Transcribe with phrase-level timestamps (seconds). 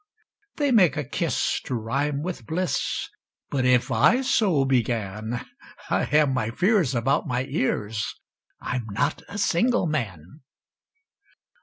[0.55, 3.07] They make a kiss to rhyme with bliss,
[3.51, 5.45] But if I so began,
[5.91, 8.15] I have my fears about my ears
[8.59, 10.41] I'm not a single man.